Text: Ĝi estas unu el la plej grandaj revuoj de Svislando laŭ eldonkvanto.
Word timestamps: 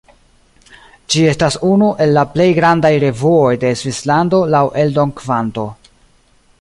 Ĝi 1.15 1.19
estas 1.31 1.57
unu 1.67 1.89
el 2.05 2.15
la 2.19 2.23
plej 2.37 2.47
grandaj 2.61 2.91
revuoj 3.05 3.53
de 3.65 3.75
Svislando 3.83 4.41
laŭ 4.55 4.63
eldonkvanto. 4.85 5.69